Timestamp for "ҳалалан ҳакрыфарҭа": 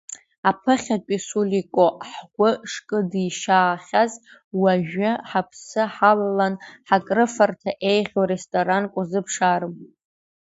5.93-7.71